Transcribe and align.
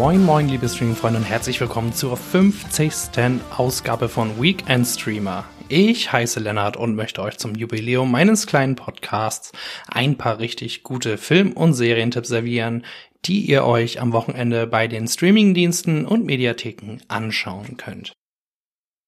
Moin 0.00 0.24
moin 0.24 0.48
liebe 0.48 0.66
Streaming-Freunde 0.66 1.18
und 1.18 1.26
herzlich 1.26 1.60
willkommen 1.60 1.92
zur 1.92 2.16
50. 2.16 3.42
Ausgabe 3.54 4.08
von 4.08 4.40
Weekend 4.40 4.86
Streamer. 4.86 5.44
Ich 5.68 6.10
heiße 6.10 6.40
Lennart 6.40 6.78
und 6.78 6.94
möchte 6.94 7.20
euch 7.20 7.36
zum 7.36 7.54
Jubiläum 7.54 8.10
meines 8.10 8.46
kleinen 8.46 8.76
Podcasts 8.76 9.52
ein 9.88 10.16
paar 10.16 10.38
richtig 10.38 10.84
gute 10.84 11.18
Film- 11.18 11.52
und 11.52 11.74
Serientipps 11.74 12.28
servieren, 12.28 12.86
die 13.26 13.40
ihr 13.40 13.66
euch 13.66 14.00
am 14.00 14.14
Wochenende 14.14 14.66
bei 14.66 14.88
den 14.88 15.06
Streamingdiensten 15.06 16.06
und 16.06 16.24
Mediatheken 16.24 17.00
anschauen 17.08 17.76
könnt. 17.76 18.14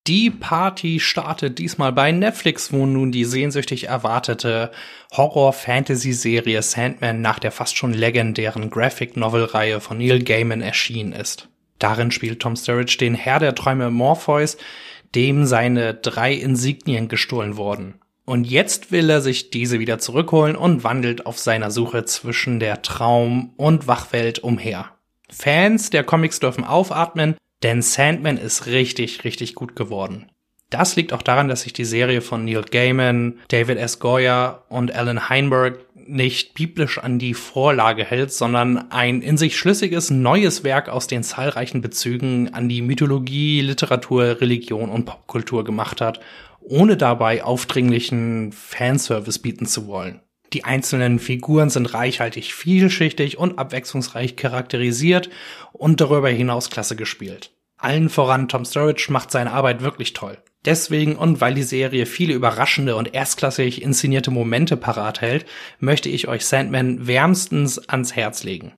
Die 0.08 0.30
Party 0.30 0.98
startet 0.98 1.60
diesmal 1.60 1.92
bei 1.92 2.10
Netflix, 2.10 2.72
wo 2.72 2.86
nun 2.86 3.12
die 3.12 3.24
sehnsüchtig 3.24 3.86
erwartete 3.86 4.72
Horror-Fantasy-Serie 5.12 6.60
Sandman 6.62 7.20
nach 7.20 7.38
der 7.38 7.52
fast 7.52 7.76
schon 7.76 7.94
legendären 7.94 8.68
Graphic-Novel-Reihe 8.68 9.80
von 9.80 9.98
Neil 9.98 10.24
Gaiman 10.24 10.60
erschienen 10.60 11.12
ist. 11.12 11.48
Darin 11.78 12.10
spielt 12.10 12.40
Tom 12.40 12.56
Sturridge 12.56 12.96
den 12.98 13.14
Herr 13.14 13.38
der 13.38 13.54
Träume 13.54 13.90
Morpheus, 13.90 14.56
dem 15.14 15.46
seine 15.46 15.94
drei 15.94 16.32
Insignien 16.32 17.06
gestohlen 17.06 17.56
wurden. 17.56 17.94
Und 18.24 18.44
jetzt 18.44 18.90
will 18.90 19.08
er 19.08 19.20
sich 19.20 19.50
diese 19.50 19.78
wieder 19.78 20.00
zurückholen 20.00 20.56
und 20.56 20.82
wandelt 20.82 21.26
auf 21.26 21.38
seiner 21.38 21.70
Suche 21.70 22.04
zwischen 22.06 22.58
der 22.58 22.82
Traum- 22.82 23.52
und 23.56 23.86
Wachwelt 23.86 24.40
umher. 24.40 24.90
Fans 25.30 25.90
der 25.90 26.02
Comics 26.02 26.40
dürfen 26.40 26.64
aufatmen, 26.64 27.36
denn 27.62 27.82
Sandman 27.82 28.38
ist 28.38 28.66
richtig, 28.66 29.24
richtig 29.24 29.54
gut 29.54 29.76
geworden. 29.76 30.30
Das 30.70 30.96
liegt 30.96 31.12
auch 31.12 31.22
daran, 31.22 31.48
dass 31.48 31.62
sich 31.62 31.74
die 31.74 31.84
Serie 31.84 32.22
von 32.22 32.46
Neil 32.46 32.62
Gaiman, 32.62 33.38
David 33.48 33.76
S. 33.76 33.98
Goyer 33.98 34.64
und 34.70 34.94
Alan 34.94 35.28
Heinberg 35.28 35.80
nicht 35.94 36.54
biblisch 36.54 36.98
an 36.98 37.18
die 37.18 37.34
Vorlage 37.34 38.04
hält, 38.04 38.32
sondern 38.32 38.90
ein 38.90 39.20
in 39.20 39.36
sich 39.36 39.56
schlüssiges 39.56 40.10
neues 40.10 40.64
Werk 40.64 40.88
aus 40.88 41.06
den 41.06 41.22
zahlreichen 41.22 41.82
Bezügen 41.82 42.54
an 42.54 42.70
die 42.70 42.82
Mythologie, 42.82 43.60
Literatur, 43.60 44.40
Religion 44.40 44.88
und 44.88 45.04
Popkultur 45.04 45.62
gemacht 45.62 46.00
hat, 46.00 46.20
ohne 46.60 46.96
dabei 46.96 47.44
aufdringlichen 47.44 48.52
Fanservice 48.52 49.40
bieten 49.40 49.66
zu 49.66 49.86
wollen. 49.86 50.20
Die 50.52 50.64
einzelnen 50.64 51.18
Figuren 51.18 51.70
sind 51.70 51.94
reichhaltig 51.94 52.52
vielschichtig 52.52 53.38
und 53.38 53.58
abwechslungsreich 53.58 54.36
charakterisiert 54.36 55.30
und 55.72 56.00
darüber 56.00 56.28
hinaus 56.28 56.68
klasse 56.68 56.96
gespielt. 56.96 57.52
Allen 57.78 58.10
voran 58.10 58.48
Tom 58.48 58.64
Sturridge 58.64 59.06
macht 59.10 59.30
seine 59.30 59.52
Arbeit 59.52 59.82
wirklich 59.82 60.12
toll. 60.12 60.38
Deswegen 60.64 61.16
und 61.16 61.40
weil 61.40 61.54
die 61.54 61.64
Serie 61.64 62.06
viele 62.06 62.34
überraschende 62.34 62.94
und 62.94 63.14
erstklassig 63.14 63.82
inszenierte 63.82 64.30
Momente 64.30 64.76
parat 64.76 65.20
hält, 65.20 65.46
möchte 65.80 66.08
ich 66.08 66.28
euch 66.28 66.46
Sandman 66.46 67.06
wärmstens 67.06 67.88
ans 67.88 68.14
Herz 68.14 68.44
legen. 68.44 68.72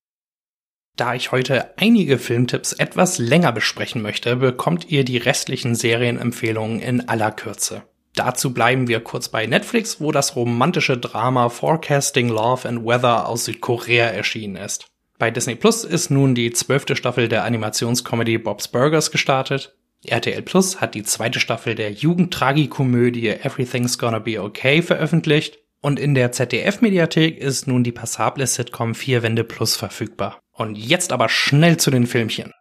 Da 0.96 1.14
ich 1.14 1.32
heute 1.32 1.76
einige 1.76 2.18
Filmtipps 2.18 2.72
etwas 2.72 3.18
länger 3.18 3.52
besprechen 3.52 4.00
möchte, 4.00 4.36
bekommt 4.36 4.90
ihr 4.90 5.04
die 5.04 5.18
restlichen 5.18 5.74
Serienempfehlungen 5.74 6.80
in 6.80 7.08
aller 7.08 7.32
Kürze. 7.32 7.82
Dazu 8.14 8.54
bleiben 8.54 8.86
wir 8.86 9.00
kurz 9.00 9.28
bei 9.28 9.46
Netflix, 9.46 10.00
wo 10.00 10.12
das 10.12 10.36
romantische 10.36 10.96
Drama 10.96 11.48
Forecasting 11.48 12.28
Love 12.28 12.68
and 12.68 12.84
Weather 12.84 13.28
aus 13.28 13.46
Südkorea 13.46 14.06
erschienen 14.06 14.56
ist. 14.56 14.86
Bei 15.18 15.30
Disney 15.30 15.56
Plus 15.56 15.84
ist 15.84 16.10
nun 16.10 16.34
die 16.34 16.52
zwölfte 16.52 16.96
Staffel 16.96 17.28
der 17.28 17.44
Animationscomedy 17.44 18.38
Bob's 18.38 18.68
Burgers 18.68 19.10
gestartet. 19.10 19.76
RTL 20.04 20.42
Plus 20.42 20.80
hat 20.80 20.94
die 20.94 21.02
zweite 21.02 21.40
Staffel 21.40 21.74
der 21.74 21.92
Jugendtragikomödie 21.92 23.28
Everything's 23.28 23.98
Gonna 23.98 24.18
Be 24.18 24.40
Okay 24.40 24.82
veröffentlicht. 24.82 25.58
Und 25.80 25.98
in 25.98 26.14
der 26.14 26.32
ZDF-Mediathek 26.32 27.38
ist 27.38 27.66
nun 27.66 27.84
die 27.84 27.92
passable 27.92 28.46
Sitcom 28.46 28.94
Vier 28.94 29.22
Wände 29.22 29.44
Plus 29.44 29.76
verfügbar. 29.76 30.40
Und 30.52 30.76
jetzt 30.76 31.12
aber 31.12 31.28
schnell 31.28 31.78
zu 31.78 31.90
den 31.90 32.06
Filmchen. 32.06 32.52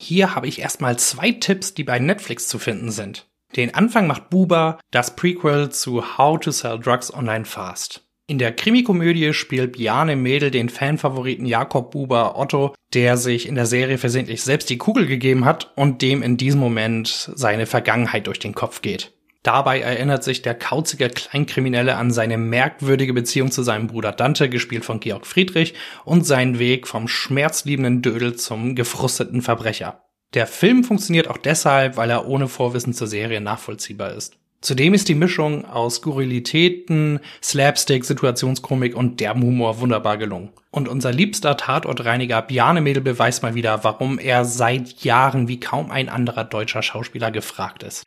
Hier 0.00 0.34
habe 0.34 0.48
ich 0.48 0.60
erstmal 0.60 0.98
zwei 0.98 1.32
Tipps, 1.32 1.74
die 1.74 1.84
bei 1.84 1.98
Netflix 1.98 2.48
zu 2.48 2.58
finden 2.58 2.90
sind. 2.90 3.28
Den 3.56 3.74
Anfang 3.74 4.06
macht 4.06 4.28
Buba, 4.28 4.78
das 4.90 5.16
Prequel 5.16 5.70
zu 5.70 6.18
How 6.18 6.38
to 6.38 6.50
Sell 6.50 6.78
Drugs 6.78 7.12
Online 7.12 7.46
Fast. 7.46 8.02
In 8.28 8.38
der 8.38 8.52
Krimikomödie 8.52 9.32
spielt 9.32 9.72
Bjarne 9.72 10.14
Mädel 10.14 10.50
den 10.50 10.68
Fanfavoriten 10.68 11.46
Jakob 11.46 11.92
Buber 11.92 12.36
Otto, 12.38 12.74
der 12.92 13.16
sich 13.16 13.48
in 13.48 13.54
der 13.54 13.66
Serie 13.66 13.98
versehentlich 13.98 14.42
selbst 14.42 14.68
die 14.68 14.78
Kugel 14.78 15.06
gegeben 15.06 15.44
hat 15.44 15.72
und 15.76 16.02
dem 16.02 16.22
in 16.22 16.36
diesem 16.36 16.60
Moment 16.60 17.30
seine 17.34 17.66
Vergangenheit 17.66 18.26
durch 18.26 18.40
den 18.40 18.54
Kopf 18.54 18.82
geht. 18.82 19.12
Dabei 19.42 19.80
erinnert 19.80 20.24
sich 20.24 20.42
der 20.42 20.56
kauzige 20.56 21.08
Kleinkriminelle 21.08 21.94
an 21.94 22.10
seine 22.10 22.36
merkwürdige 22.36 23.14
Beziehung 23.14 23.52
zu 23.52 23.62
seinem 23.62 23.86
Bruder 23.86 24.10
Dante, 24.10 24.48
gespielt 24.48 24.84
von 24.84 24.98
Georg 24.98 25.24
Friedrich, 25.24 25.74
und 26.04 26.26
seinen 26.26 26.58
Weg 26.58 26.88
vom 26.88 27.06
schmerzliebenden 27.06 28.02
Dödel 28.02 28.34
zum 28.34 28.74
gefrusteten 28.74 29.42
Verbrecher. 29.42 30.05
Der 30.34 30.46
Film 30.46 30.84
funktioniert 30.84 31.28
auch 31.28 31.38
deshalb, 31.38 31.96
weil 31.96 32.10
er 32.10 32.26
ohne 32.26 32.48
Vorwissen 32.48 32.92
zur 32.92 33.06
Serie 33.06 33.40
nachvollziehbar 33.40 34.12
ist. 34.12 34.36
Zudem 34.60 34.94
ist 34.94 35.08
die 35.08 35.14
Mischung 35.14 35.64
aus 35.64 35.96
Skurrilitäten, 35.96 37.20
Slapstick, 37.42 38.04
Situationskomik 38.04 38.96
und 38.96 39.20
derben 39.20 39.42
Humor 39.42 39.80
wunderbar 39.80 40.18
gelungen. 40.18 40.50
Und 40.70 40.88
unser 40.88 41.12
liebster 41.12 41.56
Tatortreiniger 41.56 42.42
Bjarne 42.42 42.80
Mädel 42.80 43.02
beweist 43.02 43.42
mal 43.42 43.54
wieder, 43.54 43.84
warum 43.84 44.18
er 44.18 44.44
seit 44.44 45.04
Jahren 45.04 45.46
wie 45.46 45.60
kaum 45.60 45.90
ein 45.90 46.08
anderer 46.08 46.44
deutscher 46.44 46.82
Schauspieler 46.82 47.30
gefragt 47.30 47.82
ist. 47.82 48.04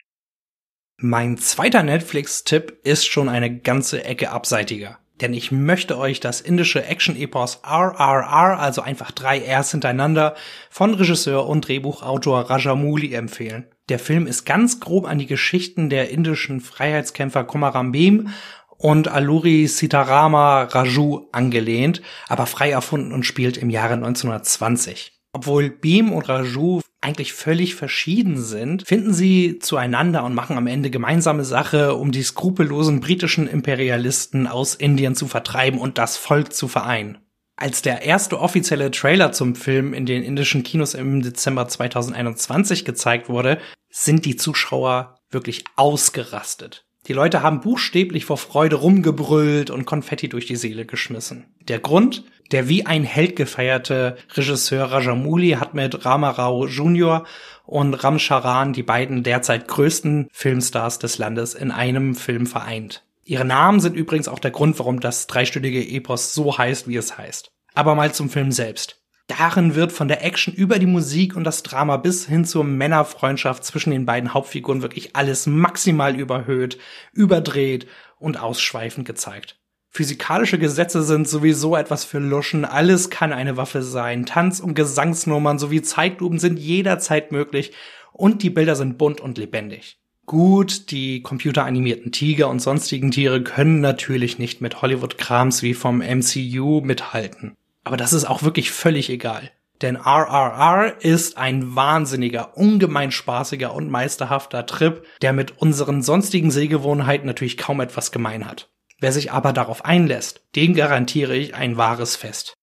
Mein 0.97 1.37
zweiter 1.37 1.81
Netflix-Tipp 1.81 2.79
ist 2.83 3.05
schon 3.05 3.29
eine 3.29 3.59
ganze 3.59 4.03
Ecke 4.03 4.31
abseitiger 4.31 4.99
denn 5.21 5.33
ich 5.33 5.51
möchte 5.51 5.97
euch 5.97 6.19
das 6.19 6.41
indische 6.41 6.85
Action-Epos 6.85 7.61
RRR, 7.63 8.59
also 8.59 8.81
einfach 8.81 9.11
drei 9.11 9.39
Rs 9.39 9.71
hintereinander, 9.71 10.35
von 10.69 10.93
Regisseur 10.93 11.47
und 11.47 11.67
Drehbuchautor 11.67 12.49
Rajamouli 12.49 13.13
empfehlen. 13.13 13.65
Der 13.89 13.99
Film 13.99 14.27
ist 14.27 14.45
ganz 14.45 14.79
grob 14.79 15.07
an 15.07 15.17
die 15.17 15.25
Geschichten 15.25 15.89
der 15.89 16.09
indischen 16.09 16.61
Freiheitskämpfer 16.61 17.43
Komaram 17.43 17.91
Bhim 17.91 18.29
und 18.77 19.09
Aluri 19.09 19.67
Sitarama 19.67 20.63
Raju 20.63 21.27
angelehnt, 21.31 22.01
aber 22.27 22.45
frei 22.45 22.71
erfunden 22.71 23.11
und 23.11 23.25
spielt 23.25 23.57
im 23.57 23.69
Jahre 23.69 23.95
1920. 23.95 25.18
Obwohl 25.31 25.69
Beam 25.69 26.11
und 26.11 26.27
Raju 26.27 26.81
eigentlich 27.01 27.33
völlig 27.33 27.75
verschieden 27.75 28.41
sind, 28.41 28.85
finden 28.87 29.13
sie 29.13 29.59
zueinander 29.59 30.23
und 30.23 30.33
machen 30.33 30.57
am 30.57 30.67
Ende 30.67 30.89
gemeinsame 30.89 31.45
Sache, 31.45 31.95
um 31.95 32.11
die 32.11 32.23
skrupellosen 32.23 32.99
britischen 32.99 33.47
Imperialisten 33.47 34.47
aus 34.47 34.75
Indien 34.75 35.15
zu 35.15 35.27
vertreiben 35.27 35.79
und 35.79 35.97
das 35.97 36.17
Volk 36.17 36.51
zu 36.53 36.67
vereinen. 36.67 37.19
Als 37.55 37.81
der 37.81 38.03
erste 38.03 38.39
offizielle 38.39 38.89
Trailer 38.89 39.31
zum 39.31 39.55
Film 39.55 39.93
in 39.93 40.05
den 40.05 40.23
indischen 40.23 40.63
Kinos 40.63 40.93
im 40.93 41.21
Dezember 41.21 41.67
2021 41.67 42.85
gezeigt 42.85 43.29
wurde, 43.29 43.59
sind 43.89 44.25
die 44.25 44.37
Zuschauer 44.37 45.19
wirklich 45.29 45.65
ausgerastet. 45.75 46.88
Die 47.09 47.13
Leute 47.13 47.41
haben 47.41 47.59
buchstäblich 47.59 48.25
vor 48.25 48.37
Freude 48.37 48.75
rumgebrüllt 48.75 49.71
und 49.71 49.85
Konfetti 49.85 50.29
durch 50.29 50.45
die 50.45 50.55
Seele 50.55 50.85
geschmissen. 50.85 51.45
Der 51.67 51.79
Grund? 51.79 52.23
Der 52.51 52.69
wie 52.69 52.85
ein 52.85 53.03
Held 53.03 53.35
gefeierte 53.35 54.15
Regisseur 54.35 54.85
Rajamouli 54.85 55.57
hat 55.59 55.73
mit 55.73 56.05
Rama 56.05 56.29
Rao 56.29 56.67
Jr. 56.67 57.25
und 57.65 57.95
Ram 57.95 58.19
Charan 58.19 58.73
die 58.73 58.83
beiden 58.83 59.23
derzeit 59.23 59.67
größten 59.67 60.27
Filmstars 60.31 60.99
des 60.99 61.17
Landes 61.17 61.55
in 61.55 61.71
einem 61.71 62.13
Film 62.13 62.45
vereint. 62.45 63.03
Ihre 63.25 63.45
Namen 63.45 63.79
sind 63.79 63.95
übrigens 63.95 64.27
auch 64.27 64.39
der 64.39 64.51
Grund, 64.51 64.77
warum 64.77 64.99
das 64.99 65.25
dreistündige 65.25 65.83
Epos 65.83 66.35
so 66.35 66.59
heißt, 66.59 66.87
wie 66.87 66.97
es 66.97 67.17
heißt. 67.17 67.51
Aber 67.73 67.95
mal 67.95 68.13
zum 68.13 68.29
Film 68.29 68.51
selbst. 68.51 68.98
Darin 69.29 69.75
wird 69.75 69.91
von 69.91 70.07
der 70.07 70.25
Action 70.25 70.55
über 70.55 70.79
die 70.79 70.87
Musik 70.87 71.35
und 71.35 71.43
das 71.43 71.61
Drama 71.61 71.97
bis 71.97 72.25
hin 72.25 72.45
zur 72.45 72.63
Männerfreundschaft 72.63 73.63
zwischen 73.63 73.91
den 73.91 74.07
beiden 74.07 74.33
Hauptfiguren 74.33 74.81
wirklich 74.81 75.15
alles 75.15 75.45
maximal 75.45 76.15
überhöht, 76.15 76.79
überdreht 77.13 77.85
und 78.17 78.41
ausschweifend 78.41 79.05
gezeigt. 79.05 79.59
Physikalische 79.91 80.57
Gesetze 80.57 81.03
sind 81.03 81.27
sowieso 81.27 81.75
etwas 81.75 82.05
für 82.05 82.17
Luschen, 82.17 82.65
alles 82.65 83.11
kann 83.11 83.31
eine 83.31 83.55
Waffe 83.55 83.83
sein, 83.83 84.25
Tanz- 84.25 84.59
und 84.59 84.73
Gesangsnummern 84.73 85.59
sowie 85.59 85.83
Zeitlupen 85.83 86.39
sind 86.39 86.57
jederzeit 86.57 87.31
möglich 87.31 87.73
und 88.11 88.41
die 88.41 88.49
Bilder 88.49 88.75
sind 88.75 88.97
bunt 88.97 89.21
und 89.21 89.37
lebendig. 89.37 89.99
Gut, 90.25 90.89
die 90.89 91.21
computeranimierten 91.21 92.11
Tiger 92.11 92.49
und 92.49 92.61
sonstigen 92.61 93.11
Tiere 93.11 93.43
können 93.43 93.79
natürlich 93.79 94.39
nicht 94.39 94.59
mit 94.59 94.81
Hollywood-Krams 94.81 95.61
wie 95.61 95.75
vom 95.75 95.99
MCU 95.99 96.81
mithalten. 96.81 97.55
Aber 97.89 97.97
das 97.97 98.13
ist 98.13 98.25
auch 98.25 98.43
wirklich 98.43 98.69
völlig 98.69 99.09
egal. 99.09 99.49
Denn 99.81 99.95
RRR 99.95 101.03
ist 101.03 101.39
ein 101.39 101.75
wahnsinniger, 101.75 102.55
ungemein 102.55 103.11
spaßiger 103.11 103.73
und 103.73 103.89
meisterhafter 103.89 104.67
Trip, 104.67 105.03
der 105.23 105.33
mit 105.33 105.59
unseren 105.59 106.03
sonstigen 106.03 106.51
Sehgewohnheiten 106.51 107.25
natürlich 107.25 107.57
kaum 107.57 107.81
etwas 107.81 108.11
gemein 108.11 108.45
hat. 108.45 108.69
Wer 108.99 109.11
sich 109.11 109.31
aber 109.31 109.53
darauf 109.53 109.85
einlässt, 109.85 110.43
dem 110.55 110.75
garantiere 110.75 111.35
ich 111.35 111.55
ein 111.55 111.77
wahres 111.77 112.15
Fest. 112.15 112.53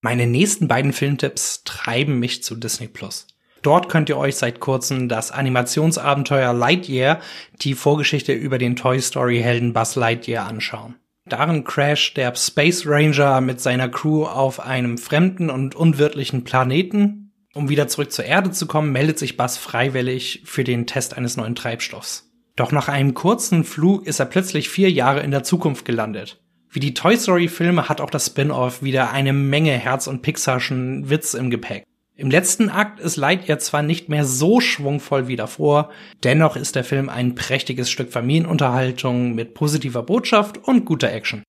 Meine 0.00 0.26
nächsten 0.26 0.66
beiden 0.66 0.92
Filmtipps 0.92 1.62
treiben 1.62 2.18
mich 2.18 2.42
zu 2.42 2.56
Disney 2.56 2.88
Plus. 2.88 3.28
Dort 3.62 3.88
könnt 3.88 4.08
ihr 4.08 4.16
euch 4.16 4.34
seit 4.34 4.58
kurzem 4.58 5.08
das 5.08 5.30
Animationsabenteuer 5.30 6.52
Lightyear, 6.52 7.20
die 7.60 7.74
Vorgeschichte 7.74 8.32
über 8.32 8.58
den 8.58 8.74
Toy 8.74 9.00
Story 9.00 9.40
Helden 9.40 9.72
Buzz 9.72 9.94
Lightyear 9.94 10.48
anschauen. 10.48 10.96
Darin 11.32 11.64
crasht 11.64 12.18
der 12.18 12.34
Space 12.36 12.86
Ranger 12.86 13.40
mit 13.40 13.58
seiner 13.58 13.88
Crew 13.88 14.26
auf 14.26 14.60
einem 14.60 14.98
fremden 14.98 15.48
und 15.48 15.74
unwirtlichen 15.74 16.44
Planeten. 16.44 17.32
Um 17.54 17.70
wieder 17.70 17.88
zurück 17.88 18.12
zur 18.12 18.26
Erde 18.26 18.50
zu 18.50 18.66
kommen, 18.66 18.92
meldet 18.92 19.18
sich 19.18 19.38
Buzz 19.38 19.56
freiwillig 19.56 20.42
für 20.44 20.62
den 20.62 20.86
Test 20.86 21.16
eines 21.16 21.38
neuen 21.38 21.54
Treibstoffs. 21.54 22.30
Doch 22.54 22.70
nach 22.70 22.88
einem 22.88 23.14
kurzen 23.14 23.64
Flug 23.64 24.06
ist 24.06 24.20
er 24.20 24.26
plötzlich 24.26 24.68
vier 24.68 24.90
Jahre 24.90 25.20
in 25.20 25.30
der 25.30 25.42
Zukunft 25.42 25.86
gelandet. 25.86 26.38
Wie 26.68 26.80
die 26.80 26.92
Toy 26.92 27.16
Story 27.16 27.48
Filme 27.48 27.88
hat 27.88 28.02
auch 28.02 28.10
das 28.10 28.26
Spin-off 28.26 28.82
wieder 28.82 29.10
eine 29.12 29.32
Menge 29.32 29.72
Herz- 29.72 30.08
und 30.08 30.20
Pixarschen 30.20 31.08
Witz 31.08 31.32
im 31.32 31.48
Gepäck. 31.48 31.84
Im 32.22 32.30
letzten 32.30 32.70
Akt 32.70 33.00
ist 33.00 33.16
Lightyear 33.16 33.58
zwar 33.58 33.82
nicht 33.82 34.08
mehr 34.08 34.24
so 34.24 34.60
schwungvoll 34.60 35.26
wie 35.26 35.34
davor, 35.34 35.90
dennoch 36.22 36.54
ist 36.54 36.76
der 36.76 36.84
Film 36.84 37.08
ein 37.08 37.34
prächtiges 37.34 37.90
Stück 37.90 38.12
Familienunterhaltung 38.12 39.34
mit 39.34 39.54
positiver 39.54 40.04
Botschaft 40.04 40.56
und 40.56 40.84
guter 40.84 41.10
Action. 41.10 41.42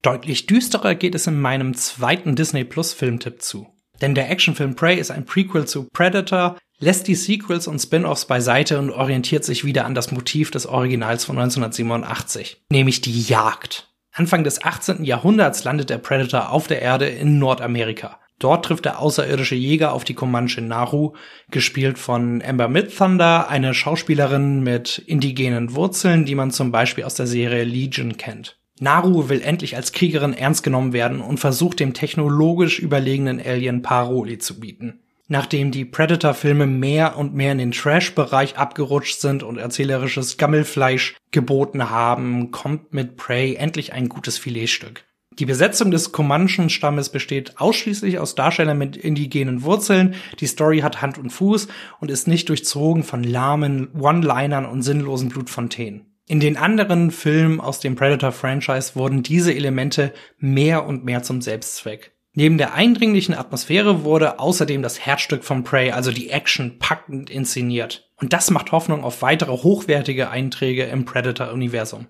Deutlich 0.00 0.46
düsterer 0.46 0.94
geht 0.94 1.14
es 1.14 1.26
in 1.26 1.38
meinem 1.38 1.74
zweiten 1.74 2.36
Disney 2.36 2.64
Plus 2.64 2.94
Filmtipp 2.94 3.42
zu. 3.42 3.66
Denn 4.00 4.14
der 4.14 4.30
Actionfilm 4.30 4.76
Prey 4.76 4.98
ist 4.98 5.10
ein 5.10 5.26
Prequel 5.26 5.66
zu 5.66 5.88
Predator, 5.92 6.56
lässt 6.78 7.06
die 7.06 7.14
Sequels 7.14 7.66
und 7.66 7.78
Spin-offs 7.78 8.24
beiseite 8.24 8.78
und 8.78 8.88
orientiert 8.88 9.44
sich 9.44 9.66
wieder 9.66 9.84
an 9.84 9.94
das 9.94 10.10
Motiv 10.10 10.50
des 10.50 10.64
Originals 10.64 11.26
von 11.26 11.36
1987, 11.36 12.62
nämlich 12.72 13.02
die 13.02 13.20
Jagd. 13.20 13.92
Anfang 14.14 14.42
des 14.42 14.64
18. 14.64 15.04
Jahrhunderts 15.04 15.64
landet 15.64 15.90
der 15.90 15.98
Predator 15.98 16.48
auf 16.48 16.66
der 16.66 16.80
Erde 16.80 17.08
in 17.08 17.38
Nordamerika. 17.38 18.18
Dort 18.38 18.66
trifft 18.66 18.84
der 18.84 19.00
außerirdische 19.00 19.54
Jäger 19.54 19.92
auf 19.92 20.04
die 20.04 20.14
Comanche 20.14 20.60
Naru, 20.60 21.14
gespielt 21.50 21.98
von 21.98 22.42
Amber 22.42 22.68
Midthunder, 22.68 23.48
eine 23.48 23.72
Schauspielerin 23.72 24.62
mit 24.62 24.98
indigenen 25.06 25.74
Wurzeln, 25.74 26.26
die 26.26 26.34
man 26.34 26.50
zum 26.50 26.70
Beispiel 26.70 27.04
aus 27.04 27.14
der 27.14 27.26
Serie 27.26 27.64
Legion 27.64 28.18
kennt. 28.18 28.58
Naru 28.78 29.30
will 29.30 29.40
endlich 29.40 29.74
als 29.74 29.92
Kriegerin 29.92 30.34
ernst 30.34 30.62
genommen 30.62 30.92
werden 30.92 31.20
und 31.20 31.40
versucht 31.40 31.80
dem 31.80 31.94
technologisch 31.94 32.78
überlegenen 32.78 33.40
Alien 33.40 33.80
Paroli 33.80 34.36
zu 34.36 34.60
bieten. 34.60 35.00
Nachdem 35.28 35.72
die 35.72 35.86
Predator-Filme 35.86 36.66
mehr 36.66 37.16
und 37.16 37.34
mehr 37.34 37.52
in 37.52 37.58
den 37.58 37.72
Trash-Bereich 37.72 38.58
abgerutscht 38.58 39.18
sind 39.18 39.42
und 39.42 39.56
erzählerisches 39.56 40.36
Gammelfleisch 40.36 41.16
geboten 41.32 41.90
haben, 41.90 42.52
kommt 42.52 42.92
mit 42.92 43.16
Prey 43.16 43.54
endlich 43.54 43.92
ein 43.94 44.08
gutes 44.08 44.38
Filetstück. 44.38 45.05
Die 45.38 45.44
Besetzung 45.44 45.90
des 45.90 46.12
Comanchen-Stammes 46.12 47.10
besteht 47.10 47.60
ausschließlich 47.60 48.18
aus 48.18 48.34
Darstellern 48.36 48.78
mit 48.78 48.96
indigenen 48.96 49.62
Wurzeln. 49.62 50.14
Die 50.40 50.46
Story 50.46 50.80
hat 50.80 51.02
Hand 51.02 51.18
und 51.18 51.30
Fuß 51.30 51.68
und 52.00 52.10
ist 52.10 52.26
nicht 52.26 52.48
durchzogen 52.48 53.02
von 53.02 53.22
lahmen 53.22 53.88
One-Linern 53.92 54.64
und 54.64 54.80
sinnlosen 54.80 55.28
Blutfontänen. 55.28 56.06
In 56.26 56.40
den 56.40 56.56
anderen 56.56 57.10
Filmen 57.10 57.60
aus 57.60 57.80
dem 57.80 57.96
Predator-Franchise 57.96 58.96
wurden 58.96 59.22
diese 59.22 59.54
Elemente 59.54 60.12
mehr 60.38 60.86
und 60.86 61.04
mehr 61.04 61.22
zum 61.22 61.42
Selbstzweck. 61.42 62.12
Neben 62.32 62.58
der 62.58 62.74
eindringlichen 62.74 63.34
Atmosphäre 63.34 64.04
wurde 64.04 64.40
außerdem 64.40 64.82
das 64.82 65.00
Herzstück 65.00 65.44
von 65.44 65.64
Prey, 65.64 65.92
also 65.92 66.12
die 66.12 66.30
Action, 66.30 66.78
packend 66.78 67.30
inszeniert. 67.30 68.10
Und 68.16 68.32
das 68.32 68.50
macht 68.50 68.72
Hoffnung 68.72 69.04
auf 69.04 69.22
weitere 69.22 69.52
hochwertige 69.52 70.30
Einträge 70.30 70.84
im 70.84 71.04
Predator-Universum. 71.04 72.08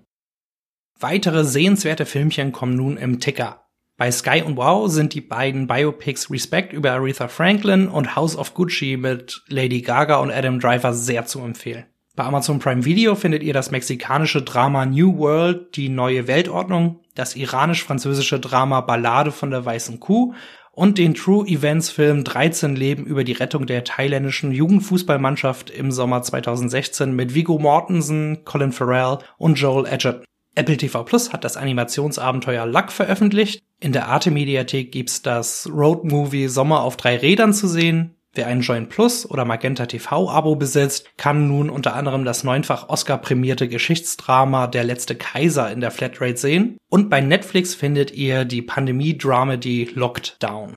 Weitere 0.99 1.43
sehenswerte 1.43 2.07
Filmchen 2.07 2.51
kommen 2.51 2.75
nun 2.75 2.97
im 2.97 3.19
Ticker. 3.19 3.67
Bei 3.97 4.11
Sky 4.11 4.41
und 4.43 4.57
Wow 4.57 4.89
sind 4.89 5.13
die 5.13 5.21
beiden 5.21 5.67
Biopics 5.67 6.31
Respect 6.31 6.73
über 6.73 6.93
Aretha 6.93 7.27
Franklin 7.27 7.87
und 7.87 8.15
House 8.15 8.35
of 8.35 8.55
Gucci 8.55 8.97
mit 8.97 9.43
Lady 9.47 9.81
Gaga 9.81 10.17
und 10.17 10.31
Adam 10.31 10.59
Driver 10.59 10.93
sehr 10.93 11.25
zu 11.25 11.39
empfehlen. 11.41 11.85
Bei 12.15 12.23
Amazon 12.23 12.57
Prime 12.57 12.83
Video 12.83 13.13
findet 13.13 13.43
ihr 13.43 13.53
das 13.53 13.69
mexikanische 13.69 14.41
Drama 14.41 14.87
New 14.87 15.19
World, 15.19 15.75
die 15.75 15.89
neue 15.89 16.25
Weltordnung, 16.25 17.01
das 17.13 17.35
iranisch-französische 17.35 18.39
Drama 18.39 18.81
Ballade 18.81 19.31
von 19.31 19.51
der 19.51 19.63
weißen 19.63 19.99
Kuh 19.99 20.33
und 20.71 20.97
den 20.97 21.13
True 21.13 21.47
Events 21.47 21.91
Film 21.91 22.23
13 22.23 22.75
Leben 22.75 23.05
über 23.05 23.23
die 23.23 23.33
Rettung 23.33 23.67
der 23.67 23.83
thailändischen 23.83 24.51
Jugendfußballmannschaft 24.51 25.69
im 25.69 25.91
Sommer 25.91 26.23
2016 26.23 27.15
mit 27.15 27.35
Viggo 27.35 27.59
Mortensen, 27.59 28.45
Colin 28.45 28.71
Farrell 28.71 29.19
und 29.37 29.59
Joel 29.59 29.85
Edgerton. 29.85 30.23
Apple 30.57 30.77
TV 30.77 31.03
Plus 31.03 31.31
hat 31.31 31.43
das 31.43 31.55
Animationsabenteuer 31.55 32.65
Luck 32.65 32.91
veröffentlicht. 32.91 33.61
In 33.79 33.91
der 33.91 34.07
Arte 34.07 34.31
Mediathek 34.31 34.91
gibt's 34.91 35.21
das 35.21 35.69
Road 35.71 36.03
Movie 36.03 36.47
Sommer 36.47 36.81
auf 36.81 36.97
drei 36.97 37.15
Rädern 37.15 37.53
zu 37.53 37.67
sehen. 37.67 38.15
Wer 38.33 38.47
ein 38.47 38.61
Join 38.61 38.89
Plus 38.89 39.29
oder 39.29 39.45
Magenta 39.45 39.85
TV 39.85 40.29
Abo 40.29 40.55
besitzt, 40.55 41.15
kann 41.15 41.47
nun 41.47 41.69
unter 41.69 41.95
anderem 41.95 42.25
das 42.25 42.43
neunfach 42.43 42.89
Oscar 42.89 43.19
prämierte 43.19 43.67
Geschichtsdrama 43.67 44.65
Der 44.65 44.83
letzte 44.83 45.15
Kaiser 45.15 45.71
in 45.71 45.79
der 45.79 45.91
Flatrate 45.91 46.37
sehen. 46.37 46.77
Und 46.89 47.11
bei 47.11 47.21
Netflix 47.21 47.75
findet 47.75 48.11
ihr 48.11 48.43
die 48.43 48.63
Pandemie-Dramedy 48.63 49.91
Locked 49.93 50.37
Down. 50.39 50.73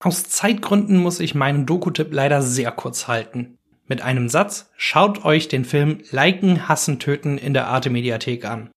Aus 0.00 0.24
Zeitgründen 0.24 0.96
muss 0.96 1.20
ich 1.20 1.36
meinen 1.36 1.64
Doku-Tipp 1.64 2.08
leider 2.10 2.42
sehr 2.42 2.72
kurz 2.72 3.06
halten 3.06 3.56
mit 3.86 4.02
einem 4.02 4.28
Satz, 4.28 4.70
schaut 4.76 5.24
euch 5.24 5.48
den 5.48 5.64
Film 5.64 5.98
Liken, 6.10 6.68
Hassen, 6.68 6.98
Töten 6.98 7.38
in 7.38 7.54
der 7.54 7.68
Arte 7.68 7.90
Mediathek 7.90 8.44
an. 8.44 8.70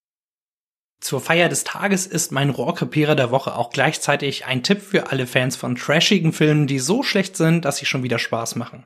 Zur 1.00 1.21
Feier 1.21 1.48
des 1.48 1.63
Tages 1.63 2.07
ist 2.07 2.31
mein 2.31 2.50
Rohrkrepierer 2.50 3.15
der 3.15 3.31
Woche 3.31 3.56
auch 3.56 3.69
gleichzeitig 3.69 4.45
ein 4.45 4.63
Tipp 4.63 4.81
für 4.81 5.12
alle 5.12 5.27
Fans 5.27 5.56
von 5.56 5.75
trashigen 5.75 6.33
Filmen, 6.33 6.68
die 6.68 6.80
so 6.80 7.04
schlecht 7.04 7.38
sind, 7.38 7.65
dass 7.65 7.77
sie 7.77 7.86
schon 7.86 8.04
wieder 8.04 8.19
Spaß 8.19 8.56
machen. 8.56 8.86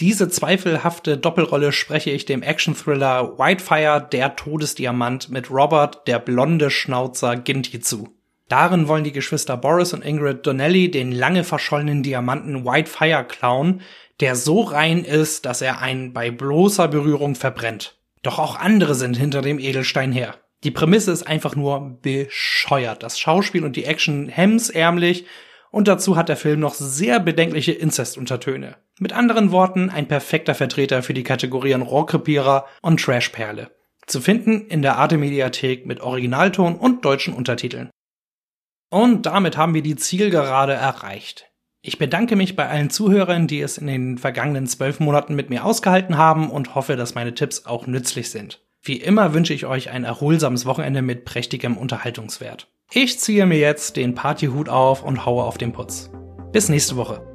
Diese 0.00 0.30
zweifelhafte 0.30 1.18
Doppelrolle 1.18 1.72
spreche 1.72 2.10
ich 2.10 2.24
dem 2.24 2.42
Action-Thriller 2.42 3.38
Whitefire, 3.38 4.08
der 4.10 4.34
Todesdiamant 4.34 5.28
mit 5.28 5.50
Robert, 5.50 6.06
der 6.08 6.18
blonde 6.18 6.70
Schnauzer 6.70 7.36
Ginty 7.36 7.80
zu. 7.80 8.08
Darin 8.50 8.88
wollen 8.88 9.04
die 9.04 9.12
Geschwister 9.12 9.56
Boris 9.56 9.92
und 9.92 10.04
Ingrid 10.04 10.44
Donnelly 10.44 10.90
den 10.90 11.12
lange 11.12 11.44
verschollenen 11.44 12.02
Diamanten 12.02 12.64
Whitefire 12.64 13.24
klauen, 13.24 13.80
der 14.18 14.34
so 14.34 14.62
rein 14.62 15.04
ist, 15.04 15.46
dass 15.46 15.62
er 15.62 15.80
einen 15.80 16.12
bei 16.12 16.32
bloßer 16.32 16.88
Berührung 16.88 17.36
verbrennt. 17.36 17.96
Doch 18.22 18.40
auch 18.40 18.56
andere 18.56 18.96
sind 18.96 19.16
hinter 19.16 19.40
dem 19.40 19.60
Edelstein 19.60 20.10
her. 20.10 20.34
Die 20.64 20.72
Prämisse 20.72 21.12
ist 21.12 21.28
einfach 21.28 21.54
nur 21.54 22.00
bescheuert. 22.02 23.04
Das 23.04 23.20
Schauspiel 23.20 23.64
und 23.64 23.76
die 23.76 23.84
Action 23.84 24.28
hemmsärmlich 24.28 25.26
und 25.70 25.86
dazu 25.86 26.16
hat 26.16 26.28
der 26.28 26.36
Film 26.36 26.58
noch 26.58 26.74
sehr 26.74 27.20
bedenkliche 27.20 27.72
Inzestuntertöne. 27.72 28.74
Mit 28.98 29.12
anderen 29.12 29.52
Worten, 29.52 29.90
ein 29.90 30.08
perfekter 30.08 30.56
Vertreter 30.56 31.04
für 31.04 31.14
die 31.14 31.22
Kategorien 31.22 31.82
Rohrkrepierer 31.82 32.66
und 32.82 33.00
Trashperle. 33.00 33.70
Zu 34.08 34.20
finden 34.20 34.66
in 34.66 34.82
der 34.82 34.98
Arte 34.98 35.18
Mediathek 35.18 35.86
mit 35.86 36.00
Originalton 36.00 36.74
und 36.74 37.04
deutschen 37.04 37.32
Untertiteln. 37.32 37.90
Und 38.90 39.26
damit 39.26 39.56
haben 39.56 39.74
wir 39.74 39.82
die 39.82 39.96
Zielgerade 39.96 40.72
erreicht. 40.72 41.46
Ich 41.82 41.96
bedanke 41.96 42.36
mich 42.36 42.56
bei 42.56 42.68
allen 42.68 42.90
Zuhörern, 42.90 43.46
die 43.46 43.60
es 43.60 43.78
in 43.78 43.86
den 43.86 44.18
vergangenen 44.18 44.66
zwölf 44.66 45.00
Monaten 45.00 45.34
mit 45.34 45.48
mir 45.48 45.64
ausgehalten 45.64 46.18
haben 46.18 46.50
und 46.50 46.74
hoffe, 46.74 46.96
dass 46.96 47.14
meine 47.14 47.34
Tipps 47.34 47.64
auch 47.64 47.86
nützlich 47.86 48.30
sind. 48.30 48.60
Wie 48.82 48.96
immer 48.96 49.32
wünsche 49.32 49.54
ich 49.54 49.64
euch 49.64 49.90
ein 49.90 50.04
erholsames 50.04 50.66
Wochenende 50.66 51.00
mit 51.02 51.24
prächtigem 51.24 51.78
Unterhaltungswert. 51.78 52.68
Ich 52.92 53.20
ziehe 53.20 53.46
mir 53.46 53.58
jetzt 53.58 53.96
den 53.96 54.14
Partyhut 54.14 54.68
auf 54.68 55.02
und 55.02 55.24
haue 55.24 55.44
auf 55.44 55.56
den 55.56 55.72
Putz. 55.72 56.10
Bis 56.52 56.68
nächste 56.68 56.96
Woche. 56.96 57.29